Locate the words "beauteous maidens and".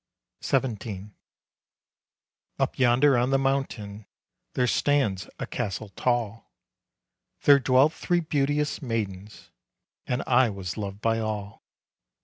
8.21-10.23